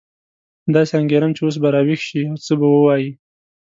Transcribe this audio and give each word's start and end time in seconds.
داسې 0.75 0.93
انګېرم 0.99 1.31
چې 1.35 1.41
اوس 1.43 1.55
به 1.61 1.69
راویښ 1.75 2.01
شي 2.07 2.21
او 2.29 2.35
څه 2.45 2.53
به 2.59 2.67
ووایي. 2.73 3.09